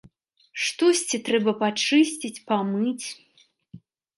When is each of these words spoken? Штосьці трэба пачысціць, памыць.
Штосьці 0.63 1.19
трэба 1.27 1.53
пачысціць, 1.61 2.35
памыць. 2.51 3.07